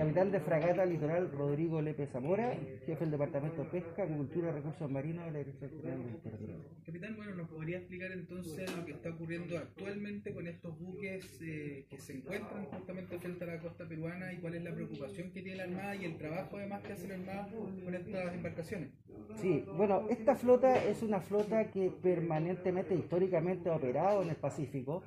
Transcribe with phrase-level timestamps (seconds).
[0.00, 2.56] Capitán de Fragata Litoral Rodrigo Lepe Zamora,
[2.86, 6.56] jefe del Departamento de Pesca, Agricultura y Recursos Marinos de la Dirección General del Territorio.
[6.86, 11.84] Capitán, bueno, ¿nos podría explicar entonces lo que está ocurriendo actualmente con estos buques eh,
[11.90, 15.42] que se encuentran justamente frente a la costa peruana y cuál es la preocupación que
[15.42, 17.48] tiene la Armada y el trabajo además que hace la Armada
[17.84, 18.88] con estas embarcaciones?
[19.36, 25.02] Sí, bueno, esta flota es una flota que permanentemente, históricamente ha operado en el Pacífico,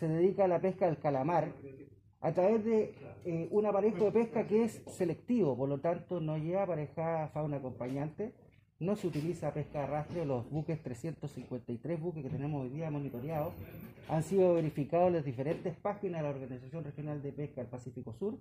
[0.00, 1.52] se dedica a la pesca del calamar,
[2.22, 2.94] a través de
[3.24, 7.56] eh, un aparejo de pesca que es selectivo, por lo tanto no lleva aparejada fauna
[7.56, 8.32] acompañante,
[8.78, 13.54] no se utiliza pesca de arrastre, los buques 353 buques que tenemos hoy día monitoreados
[14.08, 18.12] han sido verificados en las diferentes páginas de la Organización Regional de Pesca del Pacífico
[18.12, 18.38] Sur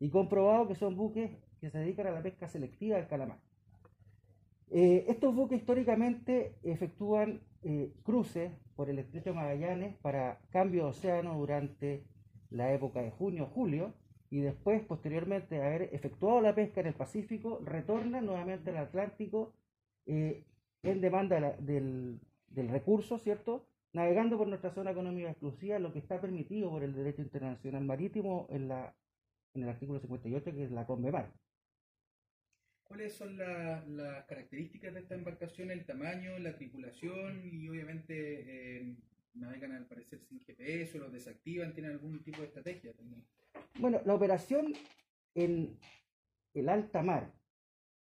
[0.00, 3.38] y comprobado que son buques que se dedican a la pesca selectiva del calamar.
[4.70, 11.38] Eh, estos buques históricamente efectúan eh, cruces por el estrecho Magallanes para cambio de océano
[11.38, 12.04] durante
[12.50, 13.94] la época de junio-julio
[14.30, 19.54] y después, posteriormente de haber efectuado la pesca en el Pacífico, retornan nuevamente al Atlántico
[20.06, 20.44] eh,
[20.82, 23.66] en demanda del, del, recurso, ¿cierto?
[23.92, 28.46] Navegando por nuestra zona económica exclusiva, lo que está permitido por el derecho internacional marítimo
[28.50, 28.94] en, la,
[29.54, 31.32] en el artículo 58, que es la CONVEMAR.
[32.84, 38.96] ¿Cuáles son la, las características de esta embarcación, el tamaño, la tripulación y obviamente eh,
[39.34, 43.24] navegan al parecer sin GPS o los desactivan, tienen algún tipo de estrategia también.
[43.78, 44.72] Bueno, la operación
[45.34, 45.78] en
[46.54, 47.32] el alta mar,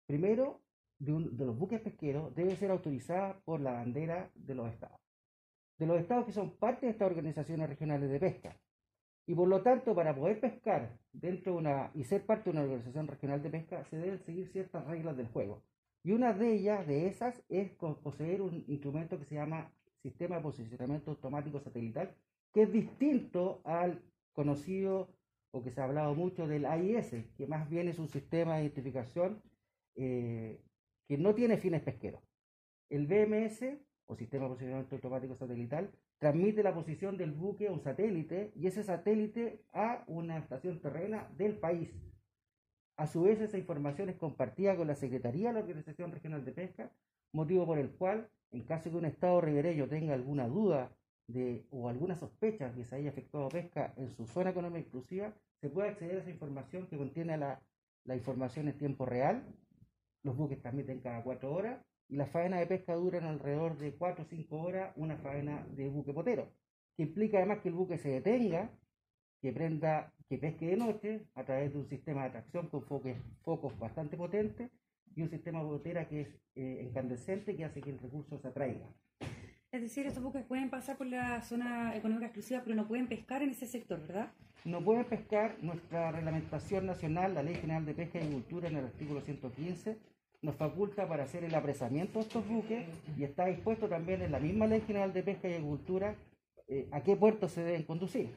[0.06, 0.62] primero
[0.98, 5.00] de, un, de, los buques pesqueros, debe ser autorizada por la bandera de los estados.
[5.78, 8.60] De los estados que son parte de estas organizaciones regionales de pesca.
[9.26, 12.64] Y por lo tanto, para poder pescar dentro de una y ser parte de una
[12.64, 15.62] organización regional de pesca, se deben seguir ciertas reglas del juego.
[16.04, 20.42] Y una de ellas, de esas, es poseer un instrumento que se llama sistema de
[20.42, 22.16] posicionamiento automático satelital,
[22.54, 24.02] que es distinto al
[24.34, 25.10] conocido
[25.52, 28.64] o que se ha hablado mucho del AIS, que más bien es un sistema de
[28.64, 29.42] identificación
[29.96, 30.62] eh,
[31.08, 32.22] que no tiene fines pesqueros.
[32.90, 33.64] El BMS,
[34.06, 38.68] o sistema de posicionamiento automático satelital, transmite la posición del buque a un satélite y
[38.68, 41.90] ese satélite a una estación terrena del país.
[42.98, 46.52] A su vez, esa información es compartida con la Secretaría de la Organización Regional de
[46.52, 46.92] Pesca,
[47.32, 50.92] motivo por el cual en caso de que un Estado ribereño tenga alguna duda
[51.28, 55.70] de, o alguna sospecha que se haya efectuado pesca en su zona económica exclusiva, se
[55.70, 57.62] puede acceder a esa información que contiene la,
[58.06, 59.44] la información en tiempo real.
[60.24, 64.24] Los buques transmiten cada cuatro horas y las faenas de pesca duran alrededor de cuatro
[64.24, 66.52] o cinco horas una faena de buque potero,
[66.98, 68.72] que implica además que el buque se detenga,
[69.42, 73.16] que prenda, que pesque de noche a través de un sistema de atracción con focos,
[73.44, 74.72] focos bastante potentes
[75.16, 78.88] y un sistema botera que es eh, incandescente que hace que el recurso se atraiga.
[79.72, 83.44] Es decir, estos buques pueden pasar por la zona económica exclusiva, pero no pueden pescar
[83.44, 84.32] en ese sector, ¿verdad?
[84.66, 85.58] No pueden pescar.
[85.62, 89.98] Nuestra reglamentación nacional, la Ley General de Pesca y Agricultura, en el artículo 115,
[90.42, 92.88] nos faculta para hacer el apresamiento de estos buques
[93.18, 96.16] y está dispuesto también en la misma Ley General de Pesca y Agricultura
[96.68, 98.30] eh, a qué puertos se deben conducir.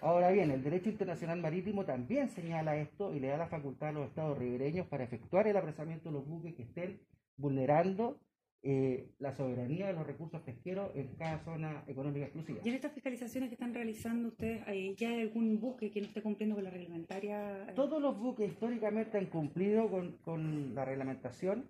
[0.00, 3.92] Ahora bien, el derecho internacional marítimo también señala esto y le da la facultad a
[3.92, 7.00] los estados ribereños para efectuar el apresamiento de los buques que estén
[7.36, 8.18] vulnerando
[8.66, 12.60] eh, la soberanía de los recursos pesqueros en cada zona económica exclusiva.
[12.64, 14.64] ¿Y en estas fiscalizaciones que están realizando ustedes,
[14.96, 17.66] ya hay algún buque que no esté cumpliendo con la reglamentaria?
[17.74, 21.68] Todos los buques históricamente han cumplido con, con la reglamentación.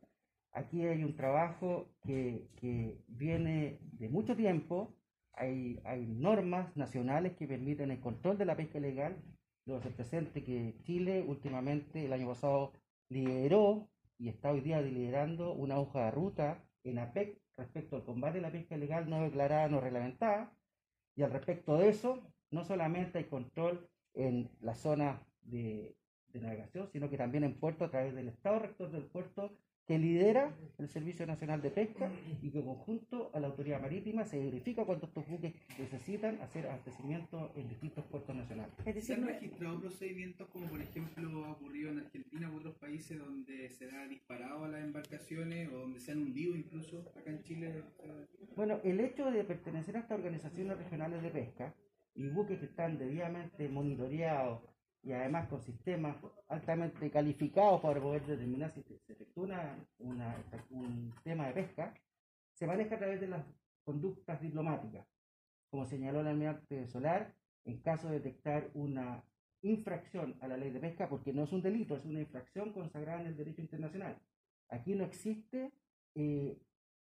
[0.53, 4.95] Aquí hay un trabajo que, que viene de mucho tiempo
[5.37, 9.17] hay, hay normas nacionales que permiten el control de la pesca ilegal.
[9.67, 12.73] Lo hace presente que Chile últimamente, el año pasado,
[13.09, 18.39] lideró y está hoy día liderando una hoja de ruta en APEC respecto al combate
[18.39, 20.53] de la pesca ilegal no declarada, no reglamentada.
[21.17, 22.21] Y al respecto de eso,
[22.51, 25.97] no solamente hay control en la zona de,
[26.29, 29.57] de navegación, sino que también en puerto a través del Estado rector del puerto
[29.87, 32.11] que lidera el Servicio Nacional de Pesca
[32.43, 37.53] y que conjunto a la autoridad marítima se verifica cuando estos buques necesitan hacer abastecimiento
[37.55, 38.75] en distintos puertos nacionales.
[39.01, 43.69] ¿Se han registrado procedimientos como por ejemplo ha ocurrido en Argentina u otros países donde
[43.69, 47.83] se ha disparado a las embarcaciones o donde se han hundido incluso acá en Chile?
[48.57, 51.75] Bueno, el hecho de pertenecer a estas organizaciones regionales de pesca
[52.15, 54.63] y buques que están debidamente monitoreados
[55.05, 56.17] y además con sistemas
[56.49, 61.95] altamente calificados para poder determinar si se efectúa una, un tema de pesca,
[62.55, 63.45] se maneja a través de las
[63.85, 65.07] conductas diplomáticas,
[65.71, 67.35] como señaló el almirante Solar,
[67.65, 69.23] en caso de detectar una
[69.63, 73.21] infracción a la ley de pesca, porque no es un delito, es una infracción consagrada
[73.21, 74.19] en el derecho internacional.
[74.69, 75.73] Aquí no existe
[76.15, 76.59] eh,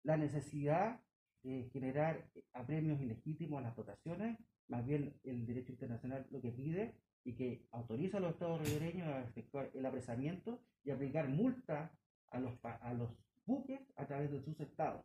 [0.02, 1.00] la necesidad
[1.42, 4.38] de generar apremios ilegítimos a las dotaciones,
[4.68, 6.94] más bien el derecho internacional lo que pide
[7.24, 11.90] y que autoriza a los estados ribereños a efectuar el apresamiento y aplicar multa
[12.30, 13.10] a los, a los
[13.46, 15.04] buques a través de sus estados.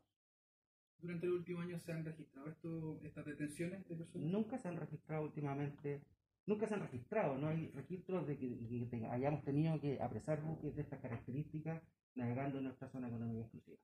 [1.02, 4.28] Durante el último año se han registrado esto, estas detenciones de personas.
[4.28, 6.02] Nunca se han registrado últimamente,
[6.46, 10.76] nunca se han registrado, no hay registros de que, que hayamos tenido que apresar buques
[10.76, 11.82] de estas características
[12.16, 13.78] navegando en nuestra zona económica exclusiva.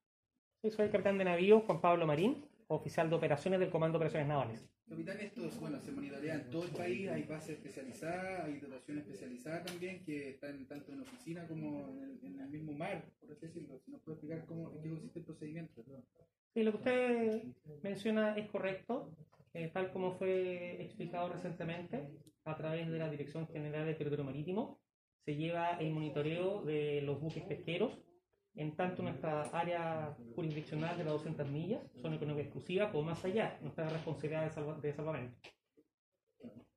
[0.62, 4.06] Sí, soy el capitán de navío Juan Pablo Marín, oficial de operaciones del Comando de
[4.06, 4.68] Operaciones Navales.
[4.88, 9.00] Capitán, esto es- bueno, se monitorea en todo el país, hay bases especializadas, hay dotación
[9.00, 11.90] especializada también que están tanto en oficina como
[12.22, 13.80] en el, mismo mar, por así decirlo.
[13.84, 15.84] Si nos puede explicar cómo, en qué consiste el procedimiento.
[16.54, 17.44] Sí, lo que usted
[17.82, 19.12] menciona es correcto,
[19.54, 22.08] eh, tal como fue explicado recientemente
[22.44, 24.80] a través de la Dirección General del Territorio Marítimo.
[25.26, 27.98] Se lleva el monitoreo de los buques pesqueros
[28.56, 33.58] en tanto nuestra área jurisdiccional de las 200 millas, zona económica exclusiva, o más allá,
[33.62, 35.38] nuestra responsabilidad de, de salvamento,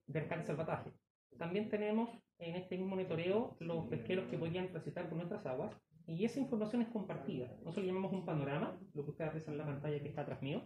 [0.07, 0.91] de rescate y salvataje.
[1.39, 5.75] También tenemos en este mismo monitoreo los pesqueros que podrían transitar por nuestras aguas
[6.07, 7.49] y esa información es compartida.
[7.59, 10.63] Nosotros llamamos un panorama, lo que ustedes aprecian en la pantalla que está atrás mío.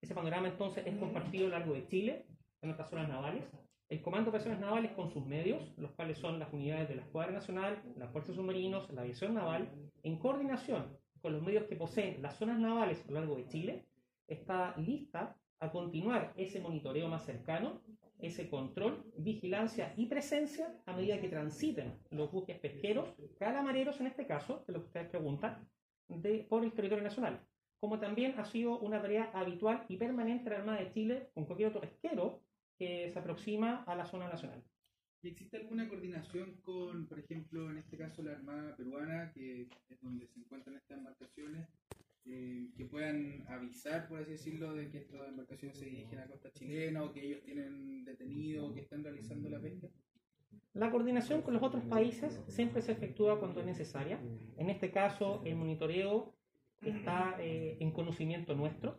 [0.00, 2.26] Ese panorama entonces es compartido a lo largo de Chile,
[2.62, 3.44] en nuestras zonas navales.
[3.90, 7.02] El Comando de Operaciones Navales con sus medios, los cuales son las unidades de la
[7.02, 9.70] Escuadra Nacional, la Fuerza de Submarinos, la Aviación Naval,
[10.02, 13.86] en coordinación con los medios que poseen las zonas navales a lo largo de Chile,
[14.26, 17.82] está lista a continuar ese monitoreo más cercano,
[18.18, 24.26] ese control, vigilancia y presencia a medida que transiten los buques pesqueros, calamareros en este
[24.26, 25.68] caso, de lo que ustedes preguntan,
[26.48, 27.40] por el territorio nacional.
[27.80, 31.44] Como también ha sido una tarea habitual y permanente de la Armada de Chile con
[31.44, 32.40] cualquier otro pesquero
[32.78, 34.62] que se aproxima a la zona nacional.
[35.22, 40.00] ¿Y existe alguna coordinación con, por ejemplo, en este caso la Armada Peruana, que es
[40.02, 41.66] donde se encuentran estas embarcaciones,
[42.26, 46.52] eh, que puedan avisar, por así decirlo, de que estas embarcaciones se dirigen a costa
[46.52, 49.88] chilena o que ellos tienen detenido o que están realizando la pesca?
[50.74, 54.20] La coordinación con los otros países siempre se efectúa cuando es necesaria.
[54.58, 56.34] En este caso, el monitoreo
[56.82, 58.98] está eh, en conocimiento nuestro.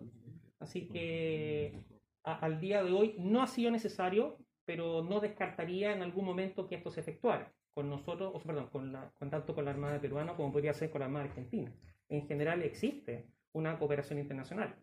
[0.59, 1.83] Así que
[2.25, 6.67] a- al día de hoy no ha sido necesario, pero no descartaría en algún momento
[6.67, 9.99] que esto se efectuara con nosotros, o, perdón, con, la, con tanto con la Armada
[9.99, 11.71] peruana como podría ser con la Armada argentina.
[12.09, 14.75] En general existe una cooperación internacional.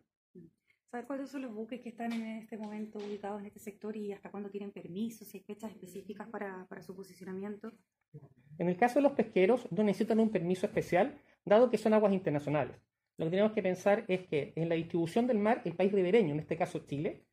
[0.91, 4.11] ¿Saber cuáles son los buques que están en este momento ubicados en este sector y
[4.13, 7.71] hasta cuándo tienen permisos, si hay fechas específicas para, para su posicionamiento?
[8.59, 12.13] En el caso de los pesqueros, no necesitan un permiso especial, dado que son aguas
[12.13, 12.77] internacionales.
[13.17, 16.33] Lo que tenemos que pensar es que en la distribución del mar, el país ribereño,
[16.33, 17.23] en este caso Chile,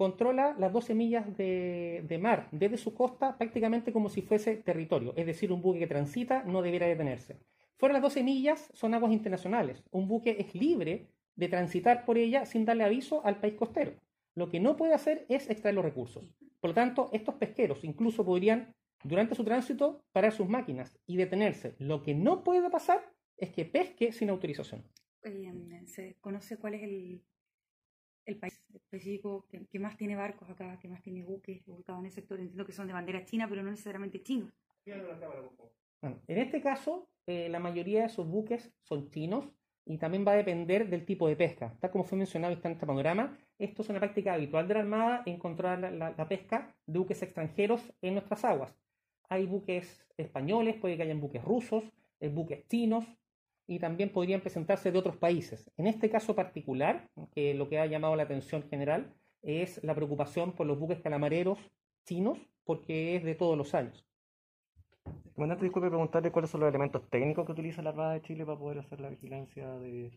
[0.00, 5.26] controla las 12 millas de, mar desde su costa prácticamente como si fuese territorio, es
[5.26, 7.36] decir, un buque que transita no debiera detenerse.
[7.76, 9.84] Fuera de las 12 millas son aguas internacionales.
[9.90, 13.92] Un buque es libre de transitar por ella sin darle aviso al país costero.
[14.34, 16.34] Lo que no puede hacer es extraer los recursos.
[16.60, 18.74] Por lo tanto, estos pesqueros incluso podrían,
[19.04, 21.74] durante su tránsito, parar sus máquinas y detenerse.
[21.78, 24.82] Lo que no puede pasar es que pesque sin autorización.
[25.84, 27.20] ¿Se conoce cuál es
[28.24, 28.59] el país
[28.94, 32.40] específico que, que más tiene barcos acá, que más tiene buques ubicados en el sector?
[32.40, 34.52] Entiendo que son de bandera china, pero no necesariamente chinos.
[36.02, 39.44] Bueno, en este caso, eh, la mayoría de esos buques son chinos
[39.86, 41.76] y también va a depender del tipo de pesca.
[41.80, 44.80] Tal como fue mencionado está en este panorama, esto es una práctica habitual de la
[44.80, 48.74] Armada, encontrar la, la- la pesca de buques extranjeros en nuestras aguas.
[49.28, 51.84] Hay buques españoles, puede que hayan buques rusos,
[52.20, 53.04] eh, buques chinos
[53.70, 55.70] y también podrían presentarse de otros países.
[55.76, 60.52] En este caso particular, que lo que ha llamado la atención general es la preocupación
[60.52, 61.56] por los buques calamareros
[62.04, 64.04] chinos, porque es de todos los años.
[65.34, 68.58] Comandante, disculpe preguntarle cuáles son los elementos técnicos que utiliza la Armada de Chile para
[68.58, 70.10] poder hacer la vigilancia de,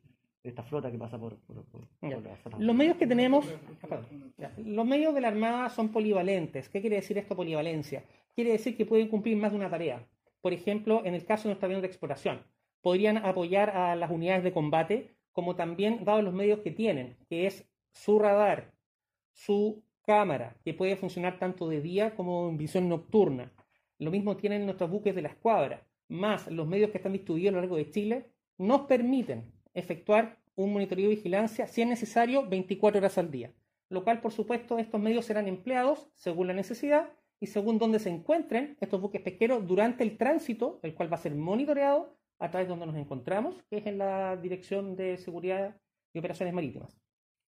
[0.44, 2.16] de esta flota que pasa por, por, por- Ya.
[2.16, 2.58] por la zona.
[2.60, 3.46] Los medios que tenemos,
[4.58, 6.70] los medios de la Armada son polivalentes.
[6.70, 8.04] ¿Qué quiere decir esto polivalencia?
[8.34, 10.04] Quiere decir que pueden cumplir más de una tarea.
[10.42, 12.42] Por ejemplo, en el caso de nuestro avión de exploración,
[12.84, 17.48] podrían apoyar a las unidades de combate, como también dado los medios que tienen, que
[17.48, 18.74] es su radar,
[19.32, 23.52] su cámara, que puede funcionar tanto de día como en visión nocturna.
[24.00, 27.56] Lo mismo tienen nuestros buques de la escuadra, más los medios que están distribuidos a
[27.56, 33.00] lo largo de Chile, nos permiten efectuar un monitoreo y vigilancia, si es necesario, 24
[33.00, 33.54] horas al día.
[33.88, 38.10] Lo cual, por supuesto, estos medios serán empleados según la necesidad y según donde se
[38.10, 42.68] encuentren estos buques pesqueros durante el tránsito, el cual va a ser monitoreado a través
[42.68, 45.78] de donde nos encontramos, que es en la Dirección de Seguridad
[46.14, 47.03] y Operaciones Marítimas.